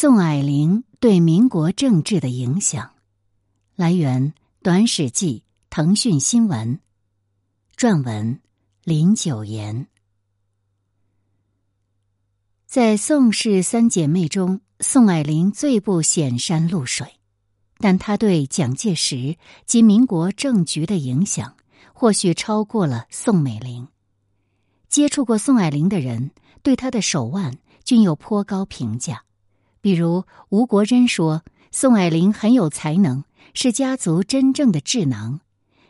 [0.00, 2.94] 宋霭龄对民国政治的影响，
[3.76, 4.32] 来源
[4.62, 6.80] 《短史记》腾讯新闻，
[7.76, 8.40] 撰文
[8.82, 9.88] 林九言。
[12.64, 17.16] 在宋氏三姐妹中，宋霭龄最不显山露水，
[17.76, 19.36] 但她对蒋介石
[19.66, 21.58] 及民国政局的影响，
[21.92, 23.86] 或许超过了宋美龄。
[24.88, 26.30] 接触过宋霭龄的人，
[26.62, 29.24] 对她的手腕均有颇高评价。
[29.80, 35.40] 比如吴国桢说，宋霭龄很有才能，是家族真正的智囊。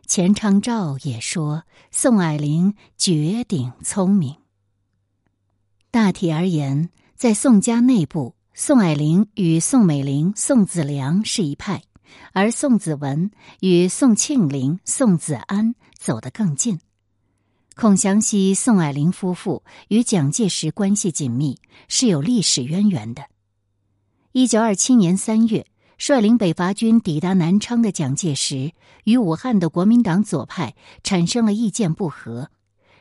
[0.07, 4.37] 钱昌照也说，宋霭龄绝顶聪明。
[5.91, 11.83] 大体而言，在宋家内部，宋霭龄与宋美龄、宋子良是一派，
[12.33, 16.79] 而宋子文与宋庆龄、宋子安走得更近。
[17.77, 23.25] 孔祥熙、宋霭龄夫妇与蒋介石关系紧密，是有历史渊源的。
[24.33, 25.67] 一九二七年三月，
[25.99, 32.49] 率领北伐军抵达南昌的蒋介石与武汉的国民党左派产生了意见不合。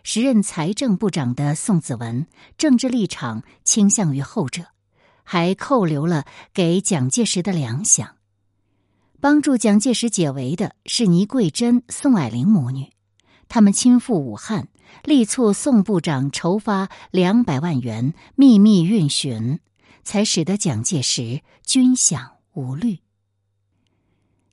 [0.02, 2.26] 时任财政部长的宋子文
[2.58, 4.64] 政治立场倾向于后者，
[5.24, 8.08] 还扣留了给蒋介石的粮饷。
[9.20, 12.92] 帮助蒋介石解围的是倪桂珍、宋霭龄母女，
[13.48, 14.70] 他们亲赴武汉，
[15.04, 19.60] 力促宋部长筹发两百万元秘密运巡。
[20.04, 23.00] 才使得蒋介石军饷无虑。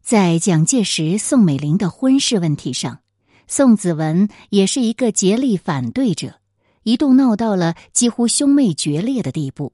[0.03, 3.01] 在蒋介石、宋美龄的婚事问题上，
[3.49, 6.41] 宋子文也是一个竭力反对者，
[6.85, 9.73] 一度闹到了几乎兄妹决裂的地步。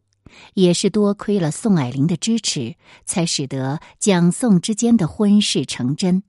[0.55, 6.23] 也是多亏了宋霭龄的支持，才使得蒋宋之间的婚事成真。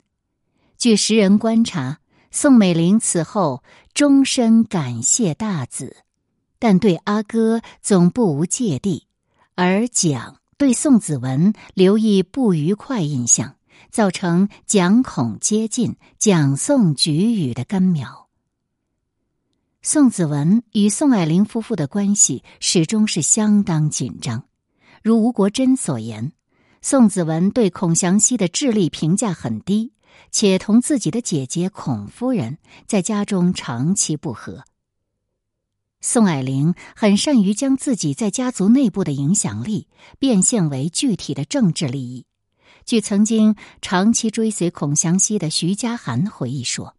[0.78, 2.00] 据时人观察，
[2.30, 5.96] 宋美龄此后终身感谢大子，
[6.60, 9.08] 但对阿哥总不无芥蒂。
[9.56, 13.56] 而蒋对宋子文留意不愉快印象，
[13.92, 18.30] 造成蒋孔接近、蒋宋局语的根苗。
[19.84, 24.46] 宋子文与宋霭龄夫妇的关系始终是相当紧张。
[25.04, 26.32] 如吴国珍所言，
[26.82, 29.94] 宋子文对孔祥熙的智力评价很低，
[30.32, 34.64] 且同自己的姐姐孔夫人在家中长期不和。
[36.06, 39.88] 宋霭龄很善于将自己在家族内部的影响力
[40.20, 42.26] 变现为具体的政治利益。
[42.86, 46.94] 据曾经长期追随孔祥熙的徐家涵回忆说，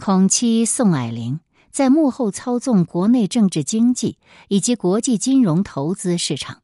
[0.00, 1.40] 孔妻宋霭龄
[1.70, 4.16] 在幕后操纵国内政治经济
[4.48, 6.62] 以及国际金融投资市场。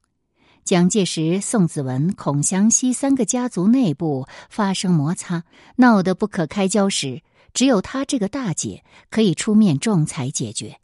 [0.65, 5.45] 蒋介石、宋子文、孔祥熙三个家族内部发生摩擦，
[5.77, 7.23] 闹得不可开交时，
[7.53, 10.81] 只有他这个大姐可以出面仲裁解决。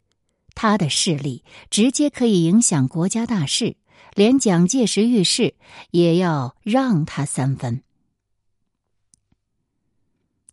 [0.59, 3.77] 他的势力直接可以影响国家大事，
[4.15, 5.53] 连蒋介石遇事
[5.91, 7.83] 也要让他三分。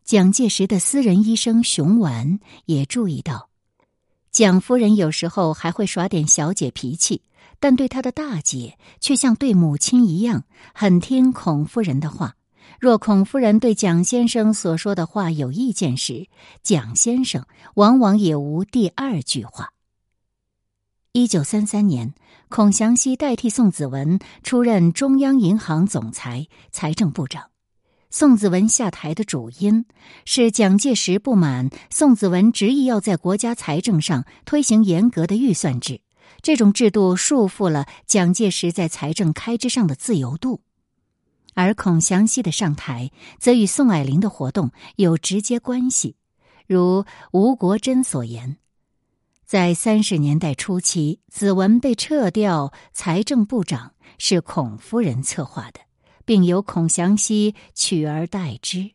[0.04, 3.48] 蒋介石的私人医生熊完也注意到，
[4.30, 7.22] 蒋夫人有时候还会耍点小姐脾气，
[7.58, 10.44] 但对他的大姐却像对母亲一样，
[10.74, 12.36] 很听孔夫人的话。
[12.78, 16.26] 若孔夫人对蒋先生所说的话有意见时，
[16.62, 19.73] 蒋先生往往也无第二句话。
[21.16, 22.12] 一九三三年，
[22.48, 27.50] 孔祥熙代替宋子文出任中央银行总裁、财政部长。
[28.10, 29.86] 宋子文下台的主因
[30.24, 36.00] 是蒋介石不满宋子文执意要在国家财政上推行严格的预算制，
[36.42, 40.62] 这种制度束缚了蒋介石在财政开支上的自由度。
[41.54, 46.16] 而孔祥熙的上台，则与宋霭龄的活动有直接关系，
[46.66, 48.56] 如吴国桢所言。
[49.54, 55.78] 在三十年代初期，子文被撤掉财政部长是孔夫人策划的，
[56.24, 58.90] 并由孔祥熙取而代之。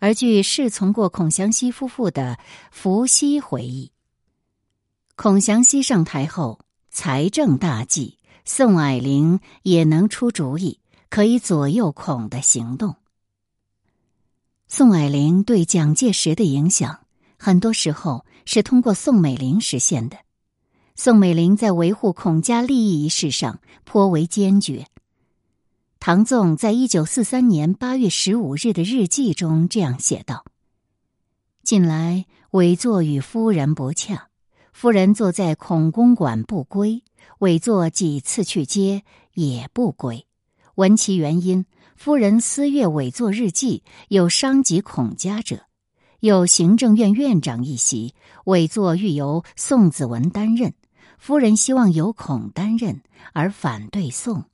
[0.00, 2.36] 而据侍从过孔祥熙夫妇的
[2.72, 3.92] 伏羲回忆，
[5.14, 6.58] 孔祥熙上台后，
[6.90, 12.96] 财政大计，宋霭龄也能出主意，可以左右孔的行动。
[14.66, 17.06] 宋霭龄对蒋介石的影响，
[17.38, 18.24] 很多时候。
[18.52, 20.16] 是通过宋美龄实现的。
[20.96, 24.88] 宋美龄在维护孔家利益一事上颇为坚决。
[26.00, 30.44] 唐纵在一九四三年八月十五日的日记中这样写道
[31.62, 34.30] ：“近来委座与夫人不洽，
[34.72, 37.04] 夫人坐在孔公馆不归，
[37.38, 39.04] 委座几次去接
[39.34, 40.26] 也不归。
[40.74, 45.60] 闻其原因，夫人私阅委座日记，有伤及孔家者。”
[46.20, 48.14] 有行政院院长一席，
[48.44, 50.74] 委座欲由宋子文担任。
[51.18, 53.00] 夫人希望由孔担任，
[53.32, 54.44] 而反对宋。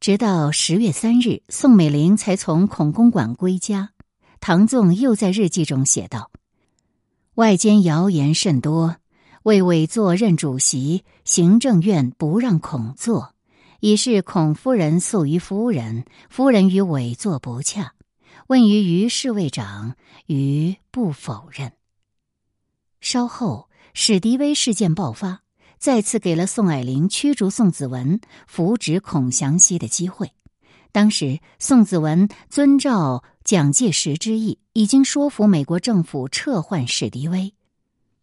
[0.00, 3.90] 直到十月三日，宋美龄才从孔公馆归家。
[4.40, 6.30] 唐纵又在日记中写道
[7.34, 8.96] ：“外间谣言甚多，
[9.44, 13.34] 为委座任主席，行政院不让孔坐，
[13.80, 17.92] 已是孔夫人诉于夫人，夫人与委座不洽。
[18.50, 19.94] 问于于侍卫长，
[20.26, 21.70] 于不否认。”
[23.00, 25.42] 稍后，史迪威事件爆发。
[25.78, 30.32] 再次给了宋霭龄驱逐宋子文、扶植孔祥熙的机会。
[30.90, 37.54] 当时，宋子文遵照蒋介石之意，已经说服美国政府撤换史迪威，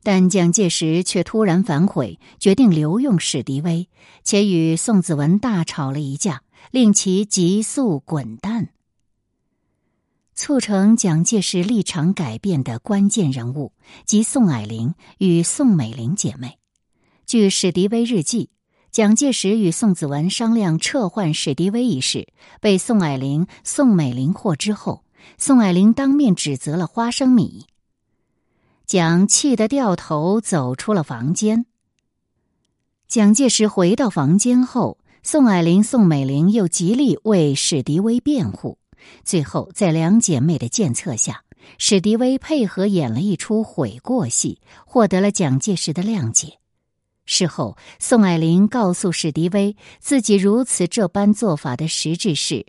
[0.03, 3.88] 但蒋介石却突然反悔，决定留用史迪威，
[4.25, 8.71] 且与宋子文大吵了一架，令其急速滚蛋。
[10.38, 13.74] 促成蒋介石立场改变的关键人物，
[14.06, 16.60] 即宋霭龄与宋美龄姐妹。
[17.25, 18.51] 据史迪威日记，
[18.92, 22.28] 蒋介石与宋子文商量撤换史迪威一事，
[22.62, 25.04] 被宋霭龄、宋美龄获知后，
[25.39, 27.66] 宋霭龄当面指责了花生米。
[28.86, 31.66] 蒋气得掉头走出了房间。
[33.07, 38.78] 蒋介石回到房间后，宋霭龄、宋美龄又极力为史迪威辩护。
[39.23, 41.44] 最后，在两姐妹的监测下，
[41.77, 46.59] 史迪威配合演了一出悔过戏，获得了蒋介石的谅解。
[47.25, 52.65] 事后，宋霭龄告诉史迪威，自己如此这般做法的实质是，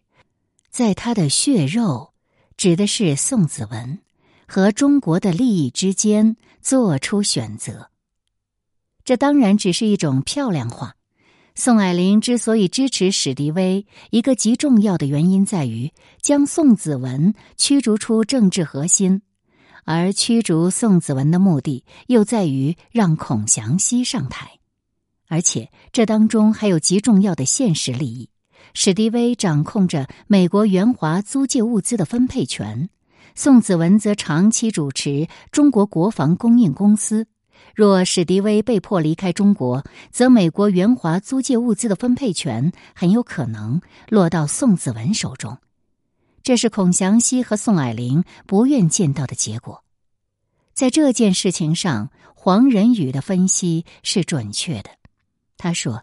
[0.69, 2.13] 在他的血肉
[2.59, 4.01] （指的是宋子文）
[4.49, 7.91] 和中国的利益之间做出选择。
[9.05, 10.97] 这当然只是一种漂亮话。
[11.61, 19.23] 宋霭龄之所以支持史迪威，一个极重要的原因在于将宋子文驱逐出政治核心。
[19.83, 24.61] 而驱逐宋子文的目的，又在于让孔祥熙上台，
[25.27, 28.31] 而且这当中还有极重要的现实利益。
[28.73, 32.89] 史迪威掌控着美国援华租借物资的分配权，
[33.35, 37.27] 宋子文则长期主持中国国防供应公司。
[37.79, 45.59] 若史迪威被迫离开中国，则美国援华租借物资的分配权很有可能落到宋子文手中。
[46.43, 49.85] 这是孔祥熙和宋霭龄不愿见到的结果。
[50.75, 54.91] 在这件事情上，黄仁宇的分析是准确的。
[55.57, 56.03] 他说：“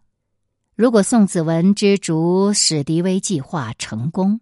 [0.78, 4.39] 如果宋子文之逐史迪威计划成功，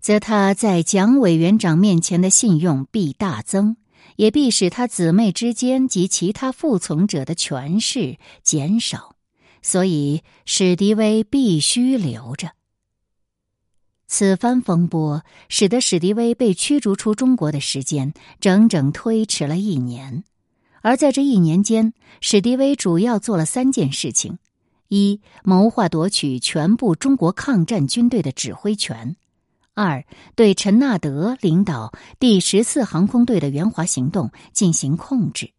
[0.00, 3.78] 则他在蒋委员长面前的信用必大增，
[4.16, 9.16] 也必使他姊妹之间及其他服从者的权势减少。
[9.62, 12.52] 所以，史迪威必须留着。”
[14.08, 20.24] 此番风波使得史迪威被驱逐出中国的时间整整推迟了一年，
[20.82, 24.38] 而在这一年间，史迪威主要做了三件事情：
[24.88, 29.14] 一、谋划夺取全部中国抗战军队的指挥权；
[29.74, 30.04] 二、
[30.36, 35.52] 对陈纳德领导第十四航空队的援华行动进行控制，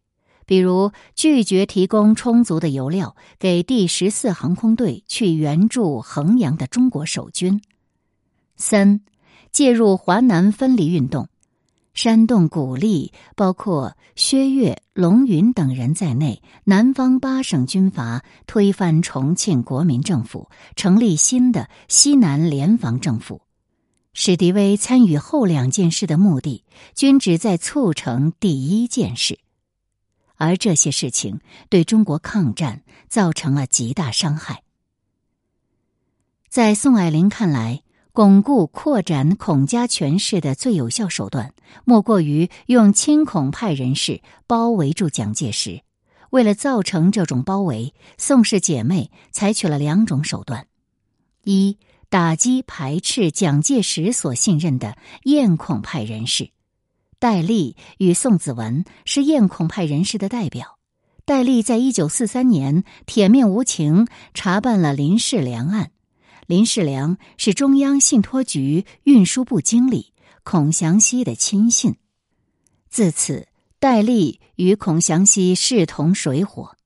[0.46, 7.60] 比如拒绝提供充足的油料给第十四航空队去援助衡阳的中国守军。
[8.56, 9.00] 三，
[9.50, 11.28] 介入华南分离运动，
[11.92, 23.40] 煽动鼓励包括薛岳、龙云等人在内南方八省军阀推翻重庆国民政府，成立新的西南联防政府。
[24.14, 29.38] 史迪威参与后两件事的目的，均旨在促成第一件事，
[30.36, 34.62] 而这些事情对中国抗战造成了极大伤害。
[36.48, 37.82] 在宋霭龄看来。
[38.16, 41.52] 巩固、扩展孔家权势的最有效手段，
[41.84, 45.82] 莫过于用亲孔派人士包围住蒋介石。
[46.30, 50.68] 为了造成这种包围，宋氏姐妹采取了两种手段：
[51.42, 51.76] 一、
[52.14, 56.50] 打击排斥蒋介石所信任的艳孔派人士。
[57.18, 60.78] 戴笠与宋子文是艳孔派人士的代表。
[61.24, 65.90] 戴笠在一九四三年铁面无情查办了林世良案。
[66.46, 70.12] 林世良是中央信托局运输部经理
[70.44, 71.96] 孔祥熙的亲信，
[72.88, 73.48] 自此
[73.80, 76.76] 戴笠与孔祥熙势同水火。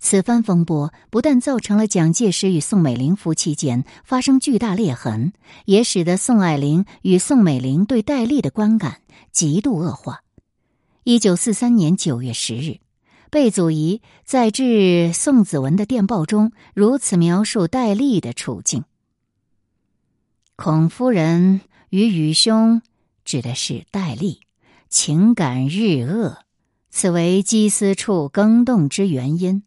[0.00, 5.32] 此番风波不但造成了蒋介石与宋美龄夫妻间发生巨大裂痕，
[5.64, 9.00] 也使得宋霭龄与宋美龄对戴笠的观感
[9.32, 10.22] 极度恶化。
[11.02, 12.78] 一九四三年九月十日，
[13.30, 18.84] 贝祖仪在致宋子文的电报中如此描述戴笠的处境。
[20.54, 22.82] 孔夫人与宇兄
[23.24, 24.40] 指的是戴笠，
[24.88, 26.38] 情感日恶，
[26.90, 29.64] 此为姬思处更动之原因。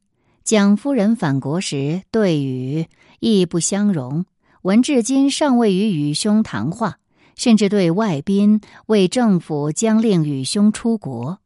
[0.51, 2.87] 蒋夫人返国时，对语
[3.21, 4.25] 亦不相容。
[4.63, 6.99] 闻至今尚未与宇兄谈话，
[7.37, 11.39] 甚至对外宾为政府将令宇兄出国。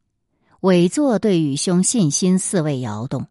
[0.62, 3.28] 委作对宇兄信心似未摇动，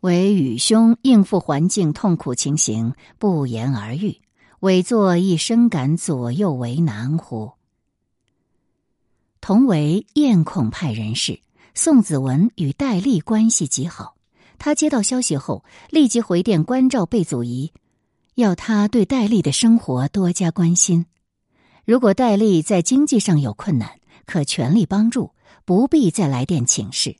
[0.00, 4.20] 唯宇兄应付环境痛苦情形不言而喻。
[4.60, 7.52] 委作亦深感左右为难乎？
[9.40, 11.40] 同为燕孔派人士，
[11.72, 14.15] 宋子文与戴笠关系极好。
[14.58, 17.72] 他接到消息后，立即回电关照贝祖仪，
[18.34, 21.06] 要他对戴笠的生活多加关心。
[21.84, 25.32] 如果戴笠在经济上有困难，可全力帮助，
[25.64, 27.16] 不必再来电请示，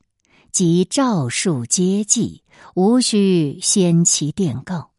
[0.51, 2.43] 即诏书接济，
[2.75, 4.91] 无需先期电告。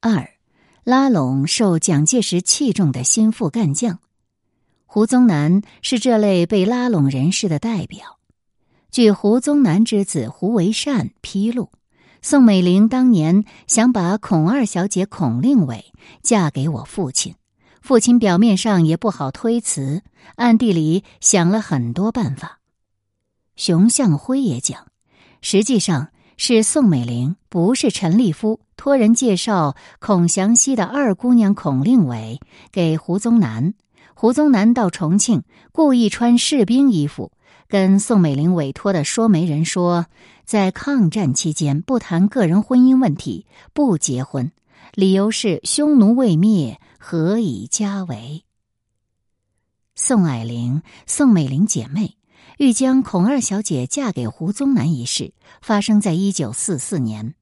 [0.00, 0.28] 二，
[0.84, 4.00] 拉拢受蒋介石器重的心腹干将，
[4.84, 8.18] 胡宗南是这类被拉拢人士的代表。
[8.92, 11.70] 据胡宗南之子胡为善披露，
[12.20, 15.86] 宋美龄当年想把孔二小姐孔令伟
[16.20, 17.34] 嫁给我父亲，
[17.80, 20.02] 父亲表面上也不好推辞，
[20.36, 22.58] 暗地里想了很多办法。
[23.56, 24.88] 熊向晖也讲，
[25.40, 33.72] 实际上是宋美龄不是陈立夫托人介绍孔祥熙的二姑娘孔令伟给胡宗南，
[34.12, 37.32] 胡宗南到重庆故意穿士兵衣服。
[37.72, 40.04] 跟宋美龄委托的说媒人说，
[40.44, 44.52] 在抗战期间不谈个人婚姻问题，不结婚，
[44.92, 48.44] 理由是匈奴未灭，何以家为？
[49.94, 52.18] 宋霭龄、宋美龄姐妹
[52.58, 57.34] 欲将孔二小姐嫁给胡宗南一事，发生在一九四四年。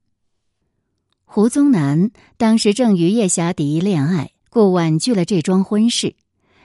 [1.25, 6.15] 胡宗南当时正与叶霞迪恋爱，故婉拒了这桩婚事。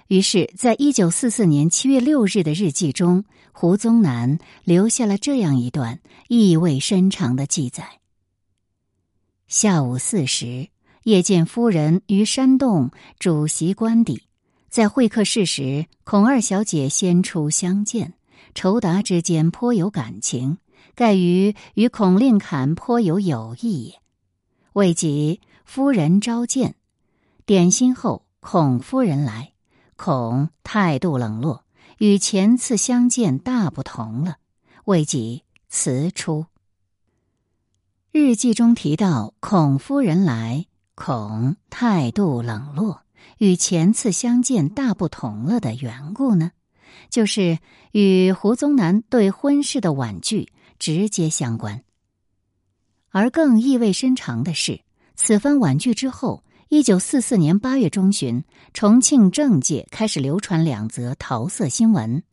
[0.08, 8.00] 于是，在一九四四年七月六日的日记中，胡宗南留下了这样一段意味深长的记载：
[9.48, 10.70] 下午四时，
[11.06, 14.22] 叶见夫人于山洞主席官邸，
[14.70, 18.14] 在会客室时，孔二小姐先出相见，
[18.54, 20.60] 酬答之间颇有感情，
[20.94, 24.00] 盖于与孔令侃颇有友谊也。
[24.74, 26.76] 未及夫人召见，
[27.48, 29.55] 点心后，孔夫人来。
[29.98, 31.64] 恐态度冷落，
[32.00, 34.38] 与前次相见大不同了。
[34.84, 36.46] 未几辞出。
[38.12, 43.02] 日记中提到孔夫人来，孔态度冷落，
[43.40, 46.52] 与前次相见大不同了的缘故呢，
[47.10, 47.58] 就是
[47.94, 51.84] 与胡宗南对婚事的婉拒直接相关。
[53.10, 54.82] 而更意味深长的是，
[55.16, 56.45] 此番婉拒之后。
[56.68, 58.44] 一九四四年八月中旬，
[58.74, 62.24] 重庆政界开始流传两则桃色新闻。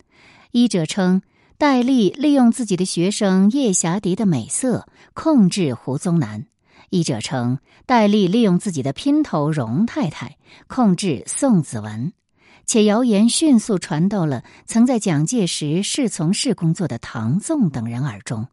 [0.51, 1.21] 一者称
[1.59, 6.47] 戴笠利用自己的学生叶霞迪的美色控制胡宗南；
[6.89, 12.11] 一者称戴笠利用自己的姘头荣太太控制宋子文。
[12.65, 18.47] 且谣言迅速传到了曾在蒋介石侍从室工作的唐纵等人耳中。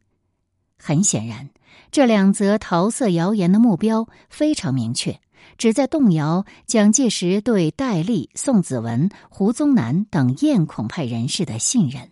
[0.79, 1.49] 很显然，
[1.91, 5.19] 这两则桃色谣言的目标非常明确。
[5.59, 12.11] 旨在动摇蒋介石对戴笠、宋子文、胡宗南等艳孔派人士的信任。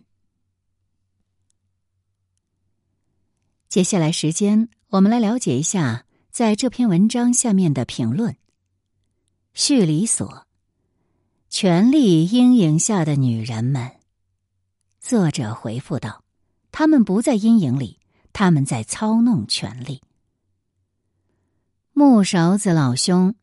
[3.68, 8.36] 接下来时间，我们来了解一下在这篇文章下面的评论。
[9.52, 10.46] 序里所，
[11.50, 13.92] 权力阴影下的女人们。
[15.00, 16.22] 作者回复道
[16.72, 17.98] ：“他们不在阴影里，
[18.32, 20.00] 他们在操弄权力。”
[21.98, 23.34] 木勺子老兄，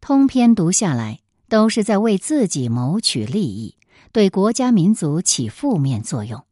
[0.00, 3.76] 通篇读下来都是在为自己谋取利益，
[4.12, 6.44] 对国家民族起负面作用。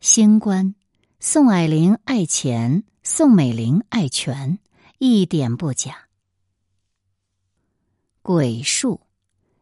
[0.00, 0.74] 新官，
[1.20, 4.58] 宋霭龄爱钱，宋美龄爱权，
[4.98, 6.08] 一点不假。
[8.22, 9.02] 鬼术，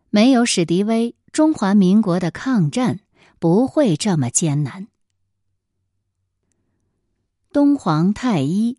[0.09, 3.01] 没有史迪威，中华民国的抗战
[3.39, 4.89] 不会这么艰难。
[7.53, 8.79] 东皇太一。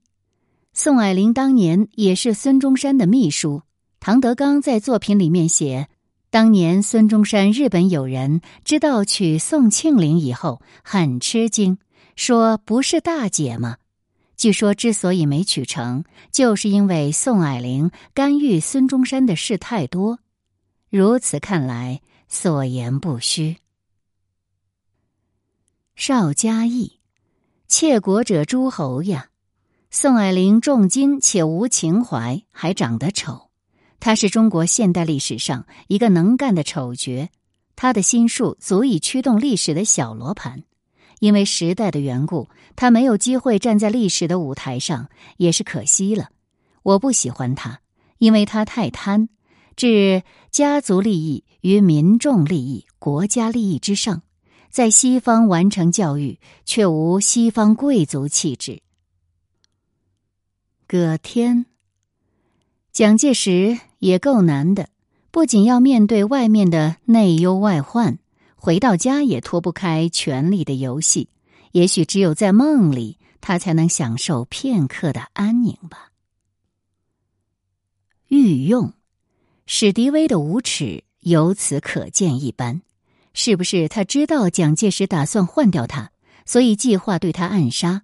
[0.81, 3.63] 宋霭龄当年也是孙中山的秘书。
[3.99, 5.89] 唐德刚在作品里面写，
[6.29, 11.79] 当年孙中山日本友人知道娶宋庆龄以后，很吃惊，
[12.15, 13.75] 说：“不是大姐吗？”
[14.37, 20.19] 据说之所以没娶成，就是因为宋霭龄干预孙中山的事太多。
[20.89, 23.57] 如此看来，所言不虚。
[25.97, 27.01] 邵嘉义，
[27.67, 29.28] 窃国者诸侯呀。
[29.91, 33.49] 宋霭龄重金且无情怀，还长得丑。
[33.99, 37.29] 他是中国现代历史上一个能干的丑角。
[37.75, 40.61] 他的心术足以驱动历史的小罗盘。
[41.19, 46.29] 因为时代的缘故，他没有机会站在历史的舞台上，也是可惜了。
[46.83, 47.79] 我不喜欢他，
[48.19, 49.27] 因为他太贪，
[49.75, 54.21] 置家族利益于民众利益、国家利益之上，
[54.69, 58.83] 在西方完成教育，却无西方贵族气质。
[60.91, 61.67] 葛天，
[62.91, 64.89] 蒋介石也够难的，
[65.29, 68.17] 不仅要面对外面的内忧外患。
[68.55, 71.29] 回到家也脱不开权力的游戏，
[71.73, 76.09] 也许只有在梦里，他才能享受片刻的安宁吧。
[78.29, 78.93] 御用，
[79.67, 82.81] 史迪威的无耻由此可见一斑。
[83.35, 86.11] 是不是他知道蒋介石打算换掉他，
[86.47, 88.01] 所以计划对他暗杀？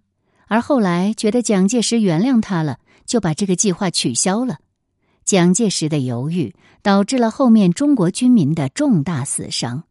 [0.47, 4.59] 而后来觉得蒋介石原谅他了，就把这个计划取消了。
[5.23, 9.83] 蒋介石的犹豫导致了后面中国军民的重大死伤。